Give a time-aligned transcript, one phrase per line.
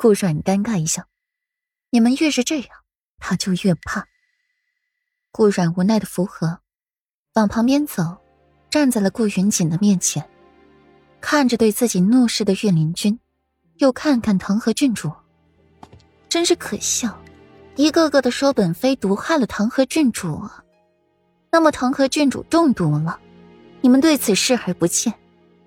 [0.00, 1.04] 顾阮尴尬一笑
[1.92, 2.68] ：“你们越是这样，
[3.18, 4.08] 他就越怕。”
[5.30, 6.60] 顾阮无奈的附和，
[7.34, 8.16] 往旁边走，
[8.70, 10.26] 站在了顾云锦的面前，
[11.20, 13.20] 看着对自己怒视的岳灵君，
[13.76, 15.12] 又看看唐河郡主，
[16.30, 17.22] 真是可笑，
[17.76, 20.42] 一个个的说本妃毒害了唐河郡主，
[21.52, 23.20] 那么唐河郡主中毒了，
[23.82, 25.12] 你们对此视而不见，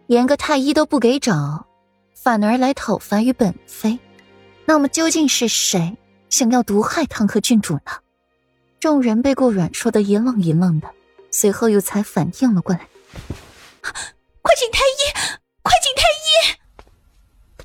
[0.07, 1.63] 连个太医都不给找，
[2.15, 3.99] 反而来讨伐于本妃。
[4.65, 5.97] 那么究竟是谁
[6.29, 7.81] 想要毒害唐河郡主呢？
[8.79, 10.89] 众人被顾阮说的一愣一愣的，
[11.31, 12.87] 随后又才反应了过来
[13.81, 16.87] ：“快请太医，快请太医！”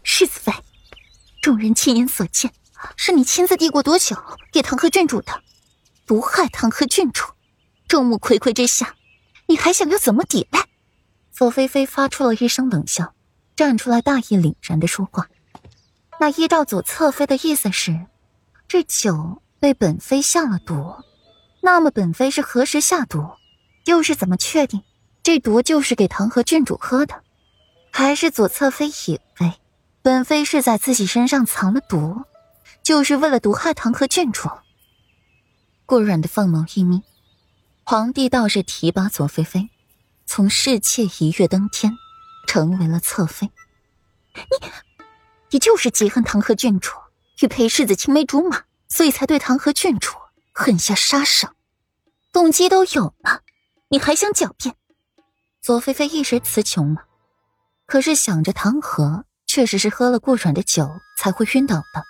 [0.02, 0.52] 世子妃，
[1.40, 2.52] 众人亲眼所见，
[2.96, 4.16] 是你亲自递过毒酒
[4.52, 5.42] 给唐河郡主的，
[6.06, 7.24] 毒害唐河郡主。
[7.88, 8.94] 众目睽睽之下，
[9.46, 10.66] 你还想要怎么抵赖？
[11.32, 13.14] 左菲菲发出了一声冷笑，
[13.56, 15.28] 站出来大义凛然的说话。
[16.20, 18.06] 那依照左侧妃的意思是，
[18.66, 20.94] 这酒被本妃下了毒，
[21.62, 23.24] 那么本妃是何时下毒？
[23.84, 24.82] 又是怎么确定
[25.22, 27.22] 这毒就是给唐河郡主喝的？
[27.90, 29.52] 还是左侧妃以为
[30.02, 32.22] 本妃是在自己身上藏了毒，
[32.82, 34.48] 就是为了毒害唐河郡主？
[35.86, 37.02] 顾阮的凤眸一眯，
[37.84, 39.70] 皇帝倒是提拔左妃妃，
[40.26, 41.96] 从侍妾一跃登天，
[42.46, 43.50] 成为了侧妃。
[44.34, 44.42] 你。
[45.50, 46.92] 你就是嫉恨唐河郡主
[47.40, 50.12] 与裴世子青梅竹马，所以才对唐河郡主
[50.52, 51.48] 狠下杀手，
[52.32, 53.40] 动机都有了，
[53.88, 54.74] 你还想狡辩？
[55.62, 57.04] 左菲菲一时词穷了，
[57.86, 60.88] 可是想着唐河确实是喝了过软的酒
[61.18, 62.02] 才会晕倒的，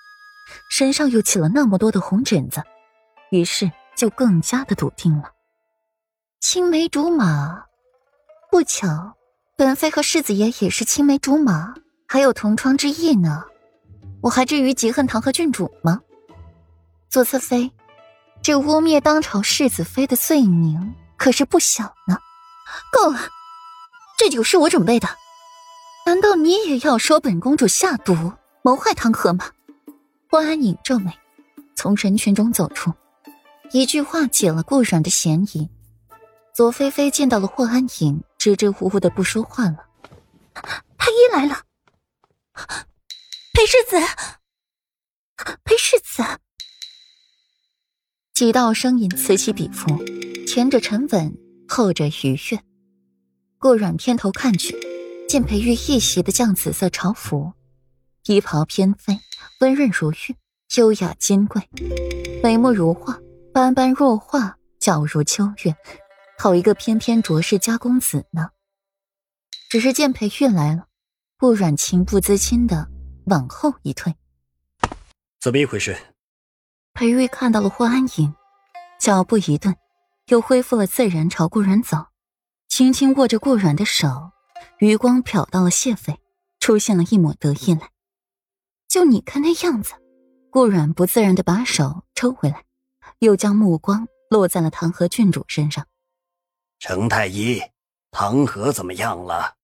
[0.70, 2.62] 身上又起了那么多的红疹子，
[3.30, 5.32] 于是就更加的笃定了。
[6.40, 7.64] 青梅竹马，
[8.50, 9.16] 不巧，
[9.56, 11.74] 本妃和世子爷也是青梅竹马。
[12.10, 13.44] 还有同窗之意呢，
[14.22, 16.00] 我还至于嫉恨唐河郡主吗？
[17.10, 17.70] 左侧妃，
[18.40, 22.16] 这污蔑当朝世子妃的罪名可是不小呢。
[22.90, 23.20] 够了，
[24.16, 25.06] 这酒是我准备的，
[26.06, 29.50] 难道你也要说本公主下毒谋害唐河吗？
[30.30, 31.12] 霍安影皱眉，
[31.74, 32.90] 从人群中走出，
[33.70, 35.68] 一句话解了顾阮的嫌疑。
[36.54, 39.76] 左菲菲见到了霍安影，支支吾吾的不说话了。
[40.96, 41.67] 太医来了。
[43.52, 43.96] 裴世子，
[45.62, 46.22] 裴世子，
[48.34, 49.86] 几道声音此起彼伏，
[50.46, 51.36] 前者沉稳，
[51.68, 52.60] 后者愉悦。
[53.58, 54.76] 顾阮偏头看去，
[55.28, 57.52] 见裴玉一袭的绛紫色朝服，
[58.24, 59.20] 衣袍翩飞，
[59.60, 60.36] 温润如玉，
[60.76, 61.62] 优雅金贵，
[62.42, 63.20] 眉目如画，
[63.52, 65.76] 斑斑若画，皎如秋月，
[66.38, 68.50] 好一个翩翩卓氏家公子呢。
[69.68, 70.87] 只是见裴玉来了。
[71.40, 72.90] 顾阮情不自禁的
[73.26, 74.12] 往后一退，
[75.38, 75.96] 怎么一回事？
[76.94, 78.34] 裴玉看到了霍安影，
[78.98, 79.76] 脚步一顿，
[80.26, 82.06] 又恢复了自然，朝顾阮走，
[82.66, 84.32] 轻轻握着顾阮的手，
[84.80, 86.18] 余光瞟到了谢斐，
[86.58, 87.88] 出现了一抹得意来。
[88.88, 89.94] 就你看那样子，
[90.50, 92.64] 顾阮不自然的把手抽回来，
[93.20, 95.86] 又将目光落在了唐河郡主身上。
[96.80, 97.62] 程太医，
[98.10, 99.57] 唐河怎么样了？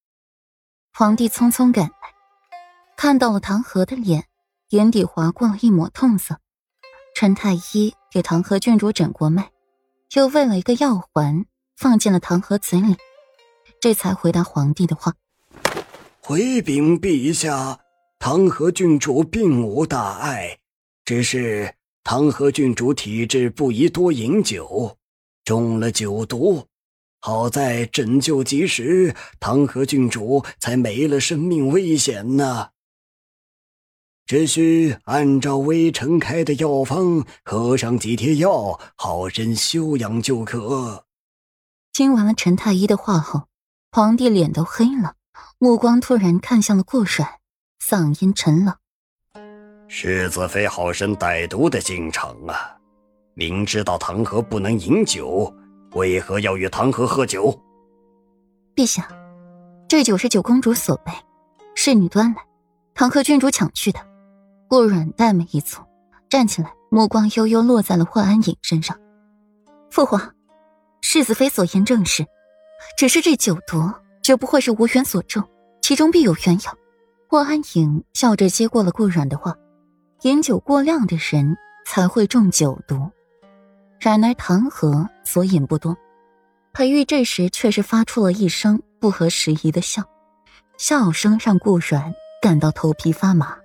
[0.97, 1.91] 皇帝匆匆赶来，
[2.97, 4.27] 看到了唐河的脸，
[4.69, 6.39] 眼底划过了一抹痛色。
[7.17, 9.51] 陈太医给唐河郡主诊过脉，
[10.15, 11.47] 又喂了一个药环，
[11.77, 12.95] 放进了唐河嘴里，
[13.81, 15.13] 这才回答皇帝的话
[16.23, 17.81] ：“回禀陛下，
[18.21, 20.61] 唐河郡主并无大碍，
[21.05, 21.75] 只是
[22.05, 24.97] 唐河郡主体质不宜多饮酒，
[25.45, 26.65] 中了酒毒。”
[27.27, 32.69] 好在拯救及时，唐河郡主才没了生命危险呢。
[34.27, 41.07] 只需按照微臣开的药方喝上几贴药，好生休养就可。
[41.95, 43.45] 听完了陈太医的话后，
[43.91, 45.15] 皇帝脸都黑了，
[45.57, 47.41] 目光突然看向了顾帅，
[47.83, 48.77] 嗓音沉冷
[49.89, 52.77] ：“世子妃好生歹毒的心肠啊！
[53.33, 55.51] 明知道唐河不能饮酒。”
[55.95, 57.57] 为何要与唐河喝酒？
[58.75, 59.09] 陛下，
[59.89, 61.13] 这酒是九公主所备，
[61.75, 62.43] 侍女端来，
[62.95, 64.01] 唐河郡主抢去的。
[64.69, 65.85] 顾软黛眉一蹙，
[66.29, 68.99] 站起来，目光悠悠落在了霍安影身上。
[69.91, 70.35] 父皇，
[71.01, 72.27] 世子妃所言正是，
[72.99, 73.89] 只是这酒毒
[74.23, 75.45] 绝不会是无缘所中，
[75.81, 76.71] 其中必有缘由。
[77.29, 79.55] 霍安影笑着接过了顾软的话：
[80.23, 81.57] 饮酒过量的人
[81.87, 83.09] 才会中酒毒。
[84.01, 85.97] 然而唐河所引不多，
[86.73, 90.03] 裴玉这时却是发出了一声不合时宜的笑，
[90.79, 93.57] 笑声让顾软感到头皮发麻。